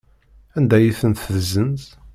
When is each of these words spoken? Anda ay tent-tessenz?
Anda 0.57 0.75
ay 0.77 0.89
tent-tessenz? 0.99 1.83